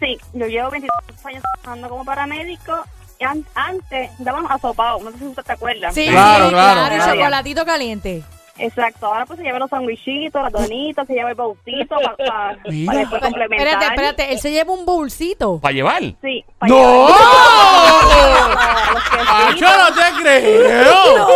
Sí, 0.00 0.18
yo 0.34 0.46
llevo 0.46 0.70
22 0.70 0.96
años 1.26 1.42
trabajando 1.62 1.88
como 1.88 2.04
paramédico. 2.04 2.72
Y 3.18 3.24
an- 3.24 3.46
antes 3.54 4.10
daban 4.18 4.44
asopado, 4.50 4.98
no 5.02 5.10
sé 5.12 5.18
si 5.18 5.24
usted 5.24 5.42
te 5.42 5.52
acuerda. 5.52 5.90
Sí, 5.90 6.06
Claro, 6.08 6.44
sí, 6.48 6.50
claro, 6.52 6.80
claro, 6.88 6.96
y 6.96 7.10
chocolatito 7.18 7.64
caliente. 7.64 8.22
Exacto, 8.58 9.06
ahora 9.06 9.26
pues 9.26 9.38
se 9.38 9.44
lleva 9.44 9.58
los 9.58 9.68
sandwichitos, 9.68 10.42
las 10.42 10.50
donitas, 10.52 11.06
se 11.06 11.12
lleva 11.14 11.28
el 11.30 11.34
bautito 11.34 11.94
para 12.16 12.56
después 12.64 13.08
complementar. 13.20 13.66
Espérate, 13.68 13.84
espérate, 13.84 14.32
él 14.32 14.38
se 14.38 14.50
lleva 14.50 14.72
un 14.72 14.86
bolsito. 14.86 15.58
¿Para 15.60 15.74
llevar? 15.74 16.00
Sí, 16.22 16.42
para 16.58 16.72
¡No! 16.72 17.06
Ah, 17.10 19.48
¡Acho, 19.50 19.64
no 19.64 19.94
te 19.94 20.22
creo! 20.22 21.26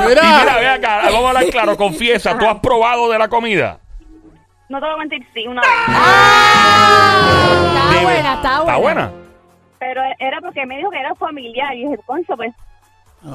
Mira, 0.08 0.22
Mira, 0.40 0.56
ve 0.58 0.68
acá, 0.68 1.00
vamos 1.04 1.24
a 1.24 1.28
hablar 1.28 1.44
claro, 1.50 1.76
confiesa, 1.76 2.38
¿tú 2.38 2.46
has 2.46 2.58
probado 2.60 3.10
de 3.10 3.18
la 3.18 3.28
comida? 3.28 3.78
No 4.68 4.78
te 4.78 4.86
voy 4.86 4.94
a 4.94 4.98
mentir, 4.98 5.26
sí, 5.34 5.46
una 5.46 5.60
vez. 5.62 5.70
Está 5.88 6.00
Dime. 7.90 8.02
buena, 8.02 8.34
está 8.34 8.60
buena. 8.60 8.60
¿Está 8.60 8.76
buena? 8.76 9.10
Pero 9.80 10.00
era 10.18 10.40
porque 10.40 10.64
me 10.64 10.76
dijo 10.76 10.90
que 10.90 11.00
era 11.00 11.14
familiar. 11.16 11.74
Y 11.74 11.82
dije, 11.84 11.98
concho, 12.06 12.36
pues. 12.36 12.52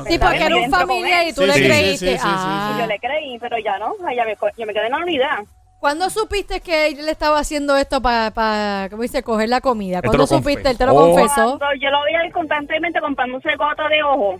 Sí, 0.07 0.17
porque 0.17 0.43
era 0.45 0.55
un 0.55 0.71
familiar 0.71 1.27
y 1.27 1.33
tú 1.33 1.41
Sí, 1.41 1.47
le 1.47 1.53
sí, 1.53 1.63
creíste. 1.63 2.05
sí, 2.07 2.11
sí, 2.13 2.17
sí, 2.17 2.23
Ah. 2.25 2.77
Yo 2.79 2.87
le 2.87 2.99
creí, 2.99 3.37
pero 3.39 3.57
ya 3.59 3.77
no. 3.77 3.93
Ya 4.15 4.25
me, 4.25 4.35
ya 4.57 4.65
me 4.65 4.73
quedé 4.73 4.85
en 4.87 4.91
la 4.91 4.97
unidad. 4.97 5.37
¿Cuándo 5.79 6.09
supiste 6.09 6.61
que 6.61 6.87
él 6.87 7.05
le 7.05 7.11
estaba 7.11 7.37
haciendo 7.37 7.77
esto 7.77 8.01
para, 8.01 8.31
pa, 8.31 8.87
¿cómo 8.89 9.03
dice, 9.03 9.21
coger 9.21 9.49
la 9.49 9.61
comida? 9.61 10.01
¿Cuándo 10.01 10.25
supiste? 10.25 10.69
Él 10.71 10.77
te 10.77 10.85
lo 10.87 10.95
confesó. 10.95 11.27
confesó. 11.35 11.57
Cuando 11.59 11.75
yo 11.79 11.89
lo 11.91 12.01
veía 12.03 12.21
él 12.21 12.31
constantemente 12.31 12.99
comprándose 12.99 13.55
gota 13.55 13.87
de 13.89 14.01
ojo. 14.01 14.37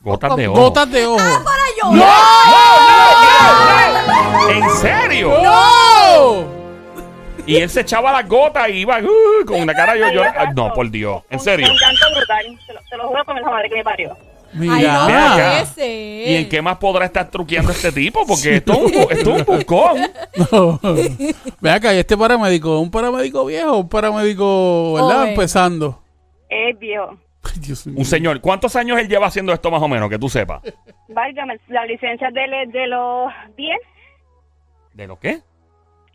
Gotas 0.00 0.34
de 0.34 0.48
ojo. 0.48 0.60
gotas 0.60 0.90
de 0.90 1.06
ojo. 1.06 1.22
¡No! 1.92 2.04
¿En 4.50 4.70
serio? 4.70 5.32
¡No! 5.42 6.44
Y 7.46 7.56
él 7.56 7.68
se 7.70 7.80
echaba 7.80 8.12
las 8.12 8.28
gotas 8.28 8.68
y 8.68 8.78
iba 8.78 8.98
uh, 8.98 9.44
con 9.46 9.60
una 9.62 9.74
cara 9.74 9.96
yo, 9.96 10.08
yo 10.10 10.22
no, 10.54 10.72
por 10.72 10.90
Dios, 10.90 11.22
en 11.30 11.38
Un- 11.38 11.44
serio. 11.44 11.66
Un 11.70 11.76
llanto 11.78 12.06
brutal. 12.16 12.58
Te 12.66 12.72
lo, 12.72 12.80
te 12.88 12.96
lo 12.96 13.08
juro 13.08 13.24
con 13.24 13.36
la 13.36 13.42
madre 13.50 13.68
que 13.68 13.76
me 13.76 13.84
parió. 13.84 14.16
Ay, 14.54 14.60
no, 14.60 15.06
Ve 15.06 15.14
acá. 15.14 15.64
Mira. 15.76 15.86
¿Y 15.86 16.34
en 16.36 16.48
qué 16.48 16.60
más 16.62 16.76
podrá 16.78 17.06
estar 17.06 17.30
truqueando 17.30 17.72
este 17.72 17.90
tipo? 17.92 18.26
Porque 18.26 18.56
esto 18.56 18.72
es 18.72 18.78
un, 18.78 19.02
esto 19.10 19.36
es 19.36 19.48
un 19.48 19.56
bucón. 19.56 19.98
No. 20.52 20.80
Ve 21.60 21.70
acá, 21.70 21.94
¿y 21.94 21.98
este 21.98 22.16
paramédico? 22.16 22.78
¿Un 22.80 22.90
paramédico 22.90 23.44
viejo 23.44 23.72
o 23.72 23.78
un 23.80 23.88
paramédico, 23.88 24.94
verdad? 24.94 25.16
Joven. 25.16 25.28
Empezando. 25.30 26.02
Es 26.48 26.78
viejo. 26.78 27.16
Ay, 27.42 27.60
Dios 27.60 27.86
mío. 27.86 27.96
Un 27.98 28.04
señor, 28.04 28.40
¿cuántos 28.40 28.76
años 28.76 28.98
él 28.98 29.08
lleva 29.08 29.26
haciendo 29.26 29.52
esto 29.52 29.70
más 29.70 29.82
o 29.82 29.88
menos? 29.88 30.08
Que 30.08 30.18
tú 30.18 30.28
sepas. 30.28 30.62
Válgame, 31.08 31.58
la 31.68 31.84
licencia 31.84 32.30
de, 32.30 32.40
de 32.72 32.86
los 32.86 33.30
10. 33.56 33.76
¿De 34.94 35.06
lo 35.06 35.18
qué? 35.18 35.40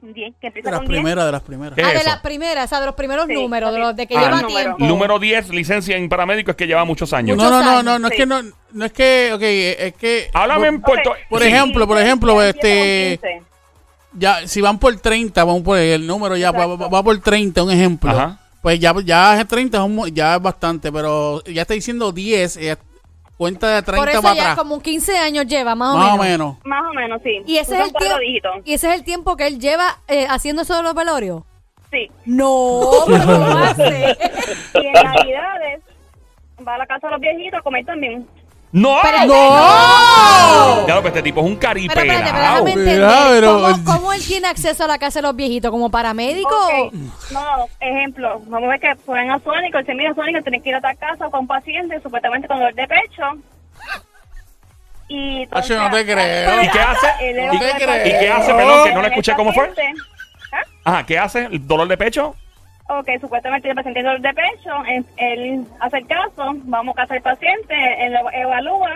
10, 0.01 0.35
que 0.39 0.47
empieza 0.47 0.67
De 0.69 0.71
las 0.71 0.79
con 0.81 0.87
10. 0.89 0.99
primeras, 1.01 1.25
de 1.25 1.31
las 1.31 1.41
primeras. 1.41 1.75
¿Qué? 1.75 1.81
Ah, 1.83 1.89
de 1.89 1.95
eso? 1.97 2.05
las 2.05 2.19
primeras, 2.19 2.65
o 2.65 2.67
sea, 2.69 2.79
de 2.79 2.85
los 2.85 2.95
primeros 2.95 3.25
Sí, 3.27 3.33
números, 3.33 3.73
de, 3.73 3.79
los, 3.79 3.95
de 3.95 4.07
que 4.07 4.15
Ah, 4.17 4.21
lleva 4.21 4.41
número. 4.41 4.75
tiempo. 4.75 4.85
Número 4.85 5.19
10, 5.19 5.49
licencia 5.49 5.97
en 5.97 6.07
paramédico, 6.09 6.51
es 6.51 6.57
que 6.57 6.67
lleva 6.67 6.85
muchos 6.85 7.11
años. 7.13 7.35
No, 7.37 7.49
no, 7.49 7.61
no, 7.63 7.81
no, 7.83 7.97
no 7.99 8.07
es 8.07 8.13
que 8.15 8.25
no, 8.25 8.41
no 8.73 8.85
es 8.85 8.91
que, 8.93 9.31
ok, 9.33 9.41
es 9.41 9.93
que. 9.95 10.29
Háblame 10.33 10.67
en 10.67 10.81
Puerto... 10.81 11.09
Ok. 11.11 11.17
Por 11.29 11.41
sí. 11.41 11.47
ejemplo, 11.47 11.87
por 11.87 11.99
ejemplo, 11.99 12.39
Ya 12.41 12.49
este- 12.49 13.13
empieza 13.13 13.21
con 13.27 13.31
15. 13.39 13.47
Ya, 14.13 14.47
si 14.47 14.61
van 14.61 14.79
por 14.79 14.95
30, 14.99 15.43
vamos 15.43 15.61
por 15.63 15.77
el 15.77 16.07
número 16.07 16.35
ya 16.37 16.51
va, 16.51 16.63
Exacto. 16.63 16.77
va- 16.77 16.87
va 16.89 17.03
por 17.03 17.19
30, 17.19 17.63
un 17.63 17.71
ejemplo. 17.71 18.09
Ajá. 18.11 18.39
Pues 18.61 18.79
ya, 18.79 18.93
ya 19.03 19.39
es 19.39 19.47
30, 19.47 19.77
es 19.77 19.83
un 19.83 19.95
mo- 19.95 20.07
ya 20.07 20.35
es 20.35 20.41
bastante, 20.41 20.91
pero 20.91 21.43
ya 21.43 21.61
está 21.63 21.73
diciendo 21.73 22.11
10, 22.11 22.57
eh, 22.57 22.75
cuenta 23.37 23.67
de 23.75 23.81
30 23.83 24.01
Por 24.01 24.09
eso 24.09 24.21
para 24.21 24.35
ya 24.35 24.41
atrás. 24.41 24.57
como 24.57 24.81
15 24.81 25.17
años 25.17 25.45
lleva, 25.45 25.75
más 25.75 25.95
o 25.95 25.97
Más 25.97 26.13
o 26.13 26.17
menos. 26.23 26.55
menos. 26.55 26.65
Más 26.65 26.83
o 26.89 26.93
menos, 26.93 27.21
sí. 27.23 27.41
Y 27.45 27.57
ese, 27.57 27.71
Son 27.71 27.79
es 27.81 27.85
el 27.87 27.91
cuatro 27.93 28.17
tiempo, 28.19 28.49
y 28.65 28.73
ese 28.73 28.87
es 28.89 28.95
el 28.95 29.03
tiempo 29.03 29.35
que 29.37 29.47
él 29.47 29.59
lleva 29.59 29.99
eh, 30.07 30.25
haciendo 30.29 30.63
eso 30.63 30.75
de 30.75 30.83
los 30.83 30.93
velorios. 30.95 31.43
Sí. 31.91 32.11
No, 32.25 32.89
pero 33.07 33.25
¿cómo 33.25 33.39
va 33.39 33.69
a 33.69 33.75
ser? 33.75 34.17
Y 34.73 34.85
en 34.85 34.93
Navidades 34.93 35.81
va 36.67 36.75
a 36.75 36.77
la 36.79 36.85
casa 36.87 37.07
de 37.07 37.11
los 37.13 37.21
viejitos 37.21 37.59
a 37.59 37.63
comer 37.63 37.85
también. 37.85 38.27
¡No! 38.77 38.97
Pero- 39.01 39.25
¡No! 39.25 40.87
Ya 40.87 40.95
lo 40.95 41.01
que 41.01 41.07
este 41.07 41.23
tipo 41.23 41.39
es 41.41 41.47
un 41.47 41.57
Pero 41.57 41.79
espérate, 41.79 42.07
pero 42.07 42.19
caripelao. 42.19 42.63
déjame 42.63 42.69
entender. 42.71 42.95
Mira, 42.97 43.25
pero- 43.29 43.61
¿Cómo, 43.61 43.83
cómo 43.85 44.13
él 44.13 44.23
tiene 44.25 44.47
acceso 44.47 44.83
a 44.83 44.87
la 44.87 44.97
casa 44.99 45.19
de 45.19 45.23
los 45.23 45.35
viejitos? 45.35 45.71
¿Como 45.71 45.89
paramédico? 45.89 46.49
Ok. 46.49 46.93
No, 47.31 47.41
ejemplo, 47.79 48.39
vamos 48.47 48.67
a 48.67 48.71
ver 48.71 48.79
que 48.79 48.95
ponen 49.05 49.31
a 49.31 49.39
Sónico, 49.39 49.79
dice, 49.79 49.95
mira 49.95 50.13
Sónico, 50.13 50.41
tienes 50.43 50.61
que 50.61 50.69
ir 50.69 50.75
a 50.75 50.81
tal 50.81 50.97
casa 50.97 51.29
con 51.29 51.39
un 51.41 51.47
paciente 51.47 51.99
supuestamente 52.01 52.47
con 52.47 52.57
dolor 52.59 52.73
de 52.75 52.87
pecho. 52.87 53.23
Y 55.09 55.47
Acho, 55.51 55.75
no 55.81 55.89
te 55.89 56.05
creo. 56.05 56.63
¿Y 56.63 56.69
qué 56.69 56.79
hace? 56.79 57.07
¿Y 58.05 58.11
qué 58.19 58.29
hace? 58.31 58.53
Perdón, 58.53 58.83
que 58.87 58.93
no 58.93 59.01
le 59.01 59.07
escuché 59.07 59.33
cómo 59.35 59.53
fue. 59.53 59.71
¿Ah? 60.51 60.61
Ajá, 60.83 61.05
¿qué 61.05 61.17
hace? 61.17 61.45
¿El 61.45 61.65
dolor 61.67 61.87
de 61.87 61.97
pecho? 61.97 62.35
Ok, 62.89 63.07
supuestamente 63.19 63.69
el 63.69 63.75
paciente 63.75 63.99
tiene 64.01 64.09
dolor 64.09 64.21
de 64.21 64.33
pecho, 64.33 64.71
él, 65.17 65.65
hace 65.81 65.97
el 65.97 66.07
caso, 66.07 66.53
vamos 66.63 66.93
a 66.95 67.01
casa 67.01 67.13
del 67.15 67.23
paciente, 67.23 67.75
él 68.05 68.13
lo 68.13 68.31
evalúa 68.31 68.95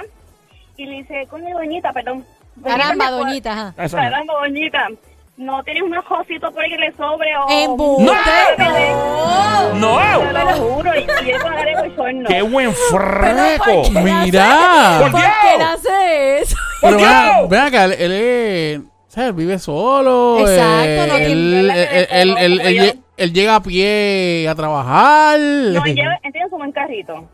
y 0.78 0.86
le 0.86 0.96
dice, 0.98 1.28
coño, 1.30 1.58
doñita, 1.58 1.92
perdón. 1.92 2.26
Caramba, 2.64 3.06
¿me 3.06 3.12
puede- 3.12 3.24
doñita, 3.26 3.52
ajá. 3.52 3.74
Eso. 3.84 3.98
Caramba, 3.98 4.34
doñita, 4.36 4.88
¿no 5.36 5.62
tienes 5.64 5.84
unos 5.84 6.06
cositos 6.06 6.54
por 6.54 6.64
ahí 6.64 6.70
que 6.70 6.78
le 6.78 6.92
sobre 6.94 7.36
o...? 7.38 7.50
¡Embuste! 7.50 8.14
¡No! 8.58 9.74
¡No! 9.74 10.20
Te 10.20 10.34
lo 10.34 10.54
juro, 10.54 10.92
y, 10.96 11.00
y 11.02 11.40
con 11.40 11.54
el 11.58 11.90
bochorno. 11.90 12.30
¡Qué 12.30 12.42
buen 12.44 12.74
¿por 12.92 13.20
freco! 13.20 13.90
Mira. 14.02 14.98
¿Por 15.02 15.12
¿Por 15.12 15.20
qué? 15.22 15.28
él 15.56 15.62
hace 15.62 16.40
eso? 16.40 16.56
Pero 16.82 16.98
¿Por 16.98 17.50
ven, 17.50 17.60
acá, 17.60 17.86
él, 17.86 17.94
él 18.00 18.12
es- 18.14 18.82
¿sabes? 19.08 19.36
Vive 19.36 19.60
solo. 19.60 20.40
Exacto, 20.48 21.08
no 21.08 21.18
eh, 21.18 21.26
tiene- 21.26 21.32
él, 21.32 21.72
él, 22.10 22.38
él, 22.40 22.62
él- 22.62 23.00
él- 23.22 23.30
él 23.30 23.30
lle- 23.30 23.30
él 23.30 23.34
llega 23.34 23.56
a 23.56 23.64
pie 23.64 24.48
a 24.50 24.56
trabajar. 24.56 25.40
No, 25.40 25.84
él 25.86 25.96
lleva- 25.96 26.20
él 26.24 26.32
tiene 26.32 26.50
su 26.50 26.56
buen 26.58 26.72
carrito. 26.72 27.28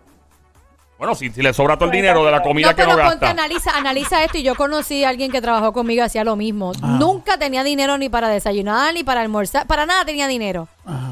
Bueno, 0.98 1.14
si, 1.14 1.30
si 1.30 1.44
le 1.44 1.54
sobra 1.54 1.76
todo 1.76 1.86
el 1.86 1.92
dinero 1.92 2.26
de 2.26 2.32
la 2.32 2.42
comida 2.42 2.70
No, 2.72 2.76
que 2.76 2.82
pero 2.82 2.98
no 2.98 3.04
ponte, 3.04 3.26
gasta. 3.26 3.30
analiza, 3.30 3.70
analiza 3.78 4.24
esto. 4.24 4.40
Y 4.40 4.44
yo 4.44 4.56
conocí 4.56 5.04
a 5.04 5.10
alguien 5.10 5.32
que 5.32 5.42
trabajó 5.42 5.72
conmigo 5.72 6.02
y 6.02 6.06
hacía 6.06 6.24
lo 6.24 6.36
mismo. 6.36 6.72
Ah. 6.82 6.98
Nunca 7.00 7.38
tenía 7.38 7.64
dinero 7.64 8.00
ni 8.00 8.10
para 8.10 8.30
desayunar, 8.30 8.96
ni 8.96 9.04
para 9.04 9.22
almorzar. 9.22 9.68
Para 9.68 9.86
nada 9.86 10.06
tenía 10.06 10.28
dinero. 10.28 10.68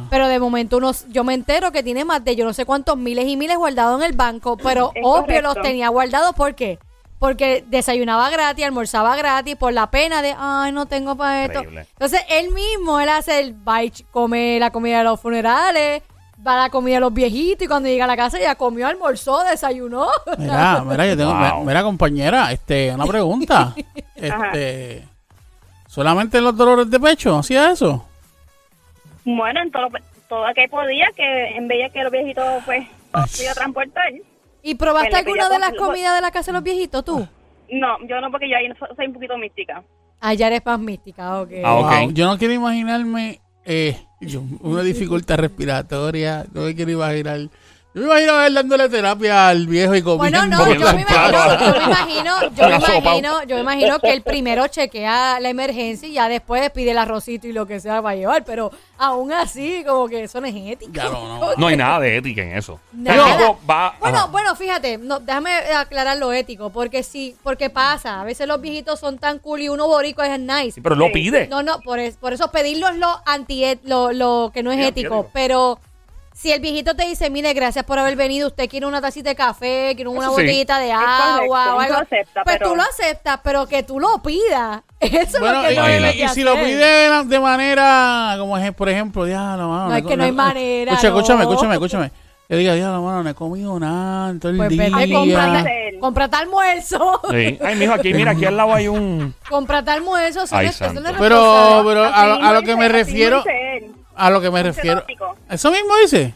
Pero 0.09 0.27
de 0.27 0.39
momento 0.39 0.77
unos, 0.77 1.05
yo 1.09 1.23
me 1.23 1.35
entero 1.35 1.71
que 1.71 1.83
tiene 1.83 2.03
más 2.03 2.23
de 2.23 2.35
yo 2.35 2.45
no 2.45 2.53
sé 2.53 2.65
cuántos 2.65 2.97
miles 2.97 3.27
y 3.27 3.37
miles 3.37 3.57
guardados 3.57 4.01
en 4.01 4.07
el 4.09 4.15
banco. 4.17 4.57
Pero 4.57 4.91
Es 4.95 5.01
obvio 5.05 5.21
correcto. 5.21 5.53
los 5.53 5.61
tenía 5.61 5.89
guardados. 5.89 6.33
¿Por 6.33 6.55
qué? 6.55 6.79
Porque 7.25 7.63
desayunaba 7.67 8.29
gratis, 8.29 8.63
almorzaba 8.65 9.15
gratis, 9.15 9.55
por 9.55 9.73
la 9.73 9.89
pena 9.89 10.21
de, 10.21 10.35
ay, 10.37 10.71
no 10.71 10.85
tengo 10.85 11.15
para 11.17 11.45
esto. 11.45 11.57
Increíble. 11.57 11.87
Entonces, 11.93 12.21
él 12.29 12.51
mismo, 12.51 12.99
él 12.99 13.09
hace 13.09 13.39
el 13.39 13.53
bike, 13.53 14.05
come 14.11 14.59
la 14.59 14.69
comida 14.69 14.99
de 14.99 15.05
los 15.05 15.19
funerales, 15.19 16.03
va 16.45 16.53
a 16.53 16.63
la 16.65 16.69
comida 16.69 16.97
de 16.97 16.99
los 16.99 17.11
viejitos 17.11 17.65
y 17.65 17.67
cuando 17.67 17.89
llega 17.89 18.03
a 18.03 18.07
la 18.07 18.15
casa 18.15 18.37
ya 18.39 18.53
comió, 18.53 18.85
almorzó, 18.85 19.43
desayunó. 19.43 20.07
Mira, 20.37 20.83
mira, 20.85 21.07
yo 21.07 21.17
tengo, 21.17 21.31
Wow. 21.31 21.39
mira, 21.39 21.59
mira, 21.65 21.83
compañera, 21.83 22.51
este, 22.51 22.93
una 22.93 23.07
pregunta. 23.07 23.73
este, 24.15 25.03
¿solamente 25.87 26.37
en 26.37 26.43
los 26.43 26.55
dolores 26.55 26.91
de 26.91 26.99
pecho 26.99 27.39
hacía 27.39 27.71
eso? 27.71 28.05
Bueno, 29.23 29.63
en 29.63 29.71
todo, 29.71 29.87
todo 30.29 30.45
que 30.53 30.67
podía, 30.69 31.07
que 31.15 31.57
en 31.57 31.67
vez 31.67 31.85
de 31.85 31.89
que 31.89 32.03
los 32.03 32.11
viejitos, 32.11 32.45
pues, 32.65 32.87
Ay. 33.13 33.23
se 33.29 33.43
iba 33.45 33.51
a 33.51 33.55
transportar. 33.55 34.13
¿Y 34.67 34.73
probaste 34.75 35.15
alguna 35.15 35.47
de 35.47 35.59
las 35.59 35.69
comidas 35.73 36.15
de 36.15 36.21
la 36.21 36.31
casa 36.31 36.51
de 36.51 36.53
los 36.53 36.63
viejitos 36.63 37.05
tú? 37.05 37.27
No, 37.69 37.97
yo 38.07 38.19
no, 38.19 38.31
porque 38.31 38.49
yo 38.49 38.57
ahí 38.57 38.67
so- 38.79 38.87
soy 38.95 39.05
un 39.05 39.13
poquito 39.13 39.37
mística. 39.37 39.83
Ah, 40.19 40.33
ya 40.33 40.47
eres 40.47 40.65
más 40.65 40.79
mística, 40.79 41.39
ok. 41.41 41.51
Ah, 41.63 41.75
ok. 41.75 41.91
Wow, 42.01 42.11
yo 42.13 42.25
no 42.25 42.37
quiero 42.39 42.53
imaginarme 42.55 43.41
eh, 43.63 43.95
yo- 44.21 44.41
una 44.61 44.81
dificultad 44.81 45.37
respiratoria. 45.37 46.45
No 46.51 46.61
me 46.61 46.73
quiero 46.75 46.89
imaginar. 46.91 47.41
Yo 47.95 48.01
me 48.01 48.07
imagino 48.07 48.33
a 48.33 48.47
él 48.47 48.53
dándole 48.53 48.89
terapia 48.89 49.47
al 49.47 49.67
viejo 49.67 49.95
y 49.95 50.01
comiendo. 50.01 50.37
Bueno, 50.39 50.57
no, 50.57 50.73
yo 50.73 50.93
me 50.93 51.01
imagino, 51.01 51.31
yo 51.61 51.79
me 51.79 51.85
imagino, 51.85 52.41
yo 52.49 52.67
me 52.67 52.75
imagino, 52.97 53.43
yo 53.45 53.55
me 53.55 53.61
imagino 53.61 53.99
que 53.99 54.11
el 54.11 54.21
primero 54.21 54.67
chequea 54.67 55.39
la 55.39 55.47
emergencia 55.47 56.05
y 56.09 56.11
ya 56.11 56.27
después 56.27 56.69
pide 56.71 56.91
el 56.91 56.97
arrocito 56.97 57.47
y 57.47 57.53
lo 57.53 57.65
que 57.65 57.79
sea 57.79 58.01
para 58.01 58.17
llevar, 58.17 58.43
pero 58.43 58.69
aún 58.97 59.31
así, 59.31 59.81
como 59.87 60.09
que 60.09 60.23
eso 60.25 60.41
no 60.41 60.47
es 60.47 60.53
ético. 60.55 60.91
Ya 60.91 61.05
no, 61.05 61.39
no. 61.39 61.45
No 61.57 61.67
hay 61.67 61.77
nada 61.77 62.01
de 62.01 62.17
ética 62.17 62.41
en 62.41 62.57
eso. 62.57 62.81
Nada. 62.91 63.55
Va. 63.69 63.95
Bueno, 64.01 64.17
ajá. 64.17 64.25
bueno, 64.27 64.55
fíjate, 64.57 64.97
no, 64.97 65.21
déjame 65.21 65.53
aclarar 65.53 66.17
lo 66.17 66.33
ético, 66.33 66.71
porque 66.71 67.01
sí, 67.01 67.37
porque 67.43 67.69
pasa, 67.69 68.19
a 68.19 68.25
veces 68.25 68.45
los 68.45 68.59
viejitos 68.59 68.99
son 68.99 69.19
tan 69.19 69.39
cool 69.39 69.61
y 69.61 69.69
uno 69.69 69.87
boricua 69.87 70.27
es 70.27 70.37
nice. 70.37 70.71
Sí, 70.73 70.81
pero 70.81 70.95
lo 70.95 71.13
pide. 71.13 71.47
No, 71.47 71.63
no, 71.63 71.79
por, 71.79 71.99
es- 71.99 72.17
por 72.17 72.33
eso 72.33 72.51
pedirlos 72.51 72.93
lo 72.97 73.21
anti 73.25 73.63
lo, 73.83 74.11
lo 74.11 74.51
que 74.53 74.63
no 74.63 74.71
es 74.73 74.79
Sí, 74.79 74.83
ético. 74.83 75.13
antiético. 75.15 75.29
Pero 75.31 75.79
si 76.37 76.51
el 76.51 76.59
viejito 76.59 76.95
te 76.97 77.05
dice, 77.07 77.29
mire, 77.29 77.53
gracias 77.53 77.85
por 77.85 77.97
haber 77.97 78.17
venido, 78.17 78.49
usted 78.49 78.67
quiere 78.69 78.85
una 78.85 78.99
tacita 78.99 79.29
de 79.29 79.35
café, 79.37 79.93
quiere 79.95 80.09
una 80.09 80.25
Eso 80.25 80.35
sí. 80.35 80.41
botellita 80.41 80.79
de 80.79 80.89
correcto, 80.91 81.11
agua 81.23 81.75
o 81.75 81.79
algo, 81.79 81.95
acepta, 81.97 82.43
pues 82.43 82.57
pero- 82.57 82.69
tú 82.69 82.75
lo 82.75 82.81
aceptas, 82.83 83.39
pero 83.41 83.65
que 83.67 83.83
tú 83.83 83.99
lo 84.01 84.21
pidas. 84.21 84.81
Eso 84.99 85.39
Bueno, 85.39 85.63
es 85.63 85.63
lo 85.63 85.67
que 85.69 85.73
y, 85.73 85.77
no 85.77 85.87
y- 85.87 85.91
debes 85.93 86.15
y 86.15 86.19
de 86.19 86.27
si 86.29 86.43
lo 86.43 86.51
hacer. 86.51 86.65
pide 86.65 87.23
de, 87.25 87.39
manera, 87.39 88.35
como 88.37 88.57
es, 88.57 88.73
por 88.73 88.89
ejemplo, 88.89 89.23
diablo, 89.23 89.69
mano. 89.69 89.89
No, 89.89 89.95
es 89.95 90.03
que 90.05 90.17
no 90.17 90.23
hay 90.25 90.31
manera, 90.33 90.91
Escucha, 90.91 91.09
no. 91.09 91.15
escúchame, 91.17 91.41
escúchame, 91.43 91.73
escúchame. 91.75 92.11
Que 92.47 92.57
diga, 92.57 92.75
diablo, 92.75 93.01
mano, 93.01 93.23
no 93.23 93.29
he 93.29 93.33
comido 93.33 93.79
nada 93.79 94.29
en 94.29 94.39
todo 94.39 94.51
el 94.51 94.57
Pues 94.57 94.69
día. 94.69 94.83
vete, 94.83 94.95
Ay, 94.97 95.11
cómprate, 95.11 95.57
hacer? 95.57 95.99
cómprate 95.99 96.35
almuerzo. 96.35 97.21
Sí. 97.31 97.59
Ay, 97.65 97.75
mijo, 97.75 97.93
aquí, 97.93 98.13
mira, 98.13 98.31
aquí 98.33 98.45
al 98.45 98.55
lado 98.57 98.73
hay 98.75 98.87
un. 98.87 99.33
cómprate 99.49 99.89
almuerzo. 99.89 100.43
Eso 100.43 100.55
Ay, 100.55 100.65
no 100.65 100.69
es- 100.69 100.75
eso 100.75 100.93
no 100.93 100.99
es 100.99 101.05
santo. 101.05 101.19
Pero, 101.19 101.35
responsable. 101.37 101.89
pero 101.89 102.03
Así 102.03 102.13
a, 102.13 102.25
lo- 102.27 102.33
a 102.33 102.35
mismo 102.37 102.53
lo 102.53 102.59
que 102.59 102.65
dice- 102.67 102.75
me 102.77 102.83
mismo 102.83 102.97
refiero, 102.99 103.37
dice 103.37 103.77
él. 103.77 103.91
A 104.15 104.29
lo 104.29 104.41
que 104.41 104.49
me 104.49 104.63
refiero. 104.63 105.03
Eso 105.49 105.71
mismo 105.71 105.95
dice. 105.97 106.33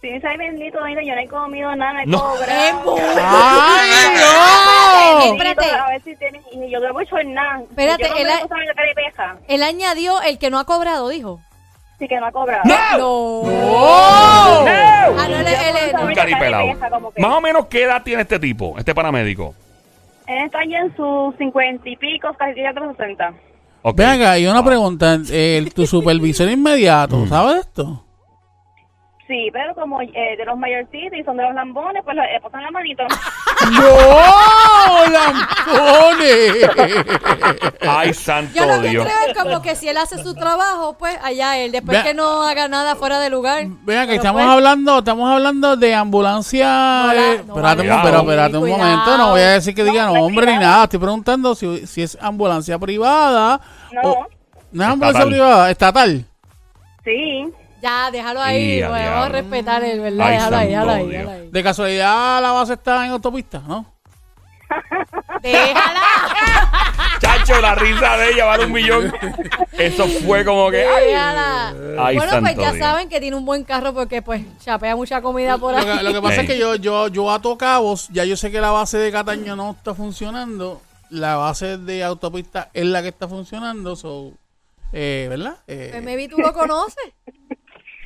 Sí, 0.00 0.08
ay 0.08 0.36
bendito, 0.38 0.78
yo 0.78 1.14
no 1.14 1.20
he 1.20 1.28
comido 1.28 1.76
nada, 1.76 2.02
no. 2.06 2.34
¡Ay, 2.48 2.72
no! 4.16 5.34
Espérate. 5.34 5.70
A 5.70 5.88
ver 5.88 6.02
si 6.02 6.16
tienen, 6.16 6.42
yo 6.70 6.80
creo 6.80 6.96
que 6.96 7.24
nada. 7.24 7.60
Espérate, 7.68 8.08
él, 9.46 9.62
a... 9.62 9.66
añadió 9.66 10.22
el 10.22 10.38
que 10.38 10.48
no 10.48 10.58
ha 10.58 10.64
cobrado, 10.64 11.10
dijo. 11.10 11.40
Sí, 11.98 12.08
que 12.08 12.18
no 12.18 12.26
ha 12.26 12.32
cobrado. 12.32 12.62
¡No! 12.64 13.42
¡No! 13.44 14.64
Ah, 14.66 15.26
no, 15.28 15.36
él, 15.36 15.46
él, 15.46 15.96
Un 16.02 16.14
caripelado. 16.14 16.66
Más 17.18 17.32
o 17.32 17.40
menos, 17.42 17.66
¿qué 17.66 17.82
edad 17.82 18.02
tiene 18.02 18.22
este 18.22 18.38
tipo, 18.38 18.78
este 18.78 18.94
paramédico? 18.94 19.54
Él 20.26 20.44
está 20.46 20.64
ya 20.64 20.78
en 20.78 20.96
sus 20.96 21.36
cincuenta 21.36 21.86
y 21.86 21.96
pico, 21.96 22.32
casi 22.38 22.62
ya 22.62 22.72
60. 22.72 23.34
Okay. 23.82 24.42
Y 24.42 24.46
una 24.46 24.58
ah. 24.58 24.64
pregunta. 24.64 25.18
Eh, 25.30 25.68
tu 25.74 25.86
supervisor 25.86 26.48
inmediato, 26.50 27.16
mm. 27.16 27.28
¿sabes 27.28 27.66
esto? 27.66 28.04
Sí, 29.26 29.48
pero 29.52 29.74
como 29.74 30.02
eh, 30.02 30.36
de 30.36 30.44
los 30.44 30.58
mayorcitos 30.58 31.16
y 31.16 31.22
son 31.22 31.36
de 31.36 31.44
los 31.44 31.54
lambones, 31.54 32.02
pues 32.04 32.16
le 32.16 32.22
eh, 32.22 32.40
la 32.52 32.70
manito. 32.72 33.04
¡No! 33.72 35.10
¡Lampones! 35.10 36.70
Ay, 37.80 38.14
santo 38.14 38.52
Yo 38.54 38.66
lo 38.66 38.80
que 38.82 38.88
Dios. 38.88 39.04
creo 39.04 39.16
es 39.28 39.38
como 39.38 39.62
que 39.62 39.76
si 39.76 39.88
él 39.88 39.96
hace 39.96 40.22
su 40.22 40.34
trabajo, 40.34 40.96
pues 40.98 41.16
allá 41.22 41.58
él. 41.58 41.72
Después 41.72 41.96
Vea- 41.98 42.02
que 42.04 42.14
no 42.14 42.42
haga 42.42 42.68
nada 42.68 42.96
fuera 42.96 43.18
de 43.18 43.30
lugar. 43.30 43.64
Vean 43.82 44.02
que 44.06 44.12
Pero 44.12 44.16
estamos 44.16 44.42
pues, 44.42 44.52
hablando, 44.52 44.98
estamos 44.98 45.30
hablando 45.30 45.76
de 45.76 45.94
ambulancia. 45.94 46.66
No 46.68 47.06
la- 47.12 47.14
eh, 47.32 47.44
no 47.46 47.54
espérate, 47.56 47.82
un- 47.90 48.02
pero 48.02 48.18
espérate 48.20 48.56
un 48.56 48.60
Cuidado. 48.62 48.78
momento, 48.82 49.18
no 49.18 49.30
voy 49.30 49.40
a 49.40 49.48
decir 49.50 49.74
que 49.74 49.84
diga 49.84 50.06
No, 50.06 50.14
nombre 50.14 50.46
ni 50.46 50.58
nada. 50.58 50.84
Estoy 50.84 50.98
preguntando 51.00 51.54
si, 51.54 51.86
si 51.86 52.02
es 52.02 52.16
ambulancia 52.20 52.78
privada. 52.78 53.60
No. 53.92 54.00
o- 54.10 54.26
no 54.72 54.82
es 54.84 54.88
ambulancia 54.88 55.20
Estatal. 55.20 55.28
privada, 55.30 55.70
estatal. 55.70 56.24
Sí. 57.04 57.44
Ya, 57.82 58.10
déjalo 58.10 58.40
ahí. 58.42 58.78
Y 58.78 58.82
a 58.82 58.88
bueno, 58.90 59.10
vamos 59.10 59.26
a 59.26 59.28
respetar 59.30 59.84
el, 59.84 60.00
¿verdad? 60.00 60.26
Ay, 60.26 60.34
déjalo 60.36 60.56
ahí, 60.56 60.68
déjalo 60.68 60.90
ahí, 60.92 61.06
déjalo 61.08 61.30
ahí. 61.30 61.48
De 61.50 61.62
casualidad 61.62 62.42
la 62.42 62.52
base 62.52 62.72
está 62.74 63.04
en 63.06 63.12
autopista, 63.12 63.60
¿no? 63.66 63.86
Déjala. 65.42 66.00
Chacho, 67.20 67.60
la 67.60 67.74
risa 67.74 68.16
de 68.16 68.32
ella 68.32 68.44
vale 68.46 68.66
un 68.66 68.72
millón. 68.72 69.12
Eso 69.72 70.06
fue 70.06 70.44
como 70.44 70.70
que. 70.70 70.84
¡Ay! 70.86 71.06
Déjala. 71.08 71.74
Ay, 71.98 72.16
bueno, 72.16 72.40
pues 72.40 72.56
ya 72.56 72.72
Dios. 72.72 72.78
saben 72.78 73.08
que 73.08 73.20
tiene 73.20 73.36
un 73.36 73.44
buen 73.44 73.64
carro 73.64 73.92
porque 73.92 74.22
pues 74.22 74.42
chapea 74.60 74.96
mucha 74.96 75.20
comida 75.20 75.58
por 75.58 75.72
Lo 75.72 75.78
ahí. 75.78 75.98
que, 75.98 76.02
lo 76.04 76.12
que 76.12 76.22
pasa 76.22 76.40
es 76.42 76.46
que 76.46 76.58
yo, 76.58 76.76
yo, 76.76 77.08
yo 77.08 77.30
ato 77.30 77.56
cabos, 77.58 78.08
ya 78.10 78.24
yo 78.24 78.36
sé 78.36 78.50
que 78.50 78.60
la 78.60 78.70
base 78.70 78.98
de 78.98 79.10
Cataño 79.12 79.56
no 79.56 79.72
está 79.72 79.94
funcionando. 79.94 80.80
La 81.10 81.36
base 81.36 81.76
de 81.76 82.04
autopista 82.04 82.70
es 82.72 82.86
la 82.86 83.02
que 83.02 83.08
está 83.08 83.26
funcionando, 83.26 83.96
so, 83.96 84.32
eh, 84.92 85.26
¿verdad? 85.28 85.56
Eh, 85.66 85.88
Pues 85.90 86.04
maybe 86.04 86.28
tú 86.28 86.38
lo 86.38 86.52
conoces. 86.52 87.12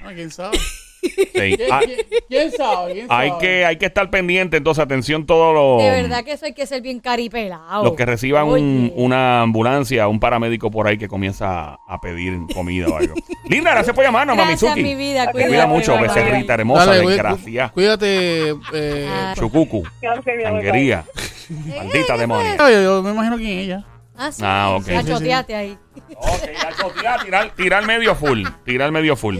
ah, 0.04 0.12
¿Quién 0.14 0.30
sabe? 0.30 0.58
Sí. 0.58 1.10
¿Quién, 1.34 1.60
Ah, 1.70 1.80
quién- 1.84 1.98
quién 2.28 2.50
sabe? 2.52 2.92
¿Quién 2.94 3.06
hay, 3.10 3.28
sabe? 3.28 3.40
que, 3.42 3.64
hay 3.66 3.76
que 3.76 3.84
estar 3.84 4.08
pendiente, 4.08 4.56
entonces, 4.56 4.82
atención, 4.82 5.26
todos 5.26 5.54
los. 5.54 5.82
De 5.84 5.90
verdad 6.02 6.24
que 6.24 6.32
eso 6.32 6.46
hay 6.46 6.54
que 6.54 6.64
ser 6.66 6.80
bien 6.80 6.98
caripelado. 7.00 7.84
Los 7.84 7.92
que 7.94 8.06
reciban 8.06 8.46
un- 8.46 8.54
Oye. 8.54 8.92
una 8.96 9.42
ambulancia, 9.42 10.08
un 10.08 10.18
paramédico 10.18 10.70
por 10.70 10.86
ahí 10.86 10.96
que 10.96 11.06
comienza 11.06 11.76
a 11.86 12.00
pedir 12.00 12.38
comida 12.54 12.86
o 12.88 12.96
algo. 12.96 13.14
Linda, 13.50 13.72
gracias 13.72 13.94
por 13.94 14.02
llamarnos, 14.02 14.34
Gracias, 14.34 14.62
Mamizuki. 14.62 14.82
mi 14.82 14.94
vida. 14.94 15.26
Te 15.26 15.32
Cuídate, 15.32 15.48
cuida 15.50 15.66
mucho, 15.66 15.92
bye, 15.92 16.00
bye. 16.00 16.08
becerrita 16.08 16.54
hermosa, 16.54 16.86
Dale, 16.86 17.02
cuí- 17.02 17.12
desgracia. 17.12 17.68
Cuídate. 17.68 18.48
Eh, 18.72 19.06
Ah. 19.10 19.34
Chucucu. 19.36 19.82
Maldita 21.76 22.16
demonia. 22.16 22.56
yo, 22.56 22.82
yo 22.82 23.02
me 23.02 23.10
imagino 23.10 23.36
quién 23.36 23.50
es 23.58 23.64
ella. 23.66 23.84
Ah, 24.16 24.32
sí. 24.32 24.42
Ah, 24.44 24.76
ok. 24.78 24.86
La 24.88 25.02
Sí, 25.02 25.08
choteaste 25.08 25.54
ahí. 25.54 25.76
Ok, 26.16 26.40
ya, 26.54 26.94
tira, 26.94 27.18
tirar, 27.24 27.54
tirar 27.54 27.86
medio 27.86 28.14
full. 28.14 28.44
Tirar 28.64 28.90
medio 28.92 29.16
full. 29.16 29.36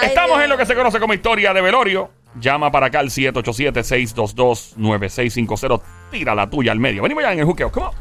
Estamos 0.00 0.42
en 0.42 0.48
lo 0.48 0.56
que 0.56 0.64
se 0.66 0.74
conoce 0.74 0.98
como 0.98 1.14
historia 1.14 1.52
de 1.52 1.60
velorio. 1.60 2.10
Llama 2.40 2.70
para 2.70 2.86
acá 2.86 3.00
al 3.00 3.10
787-622-9650. 3.10 5.82
Tira 6.10 6.34
la 6.34 6.48
tuya 6.48 6.72
al 6.72 6.78
medio. 6.78 7.02
Venimos 7.02 7.22
ya 7.22 7.32
en 7.32 7.40
el 7.40 7.44
juqueo. 7.44 7.70
¿Cómo? 7.70 7.92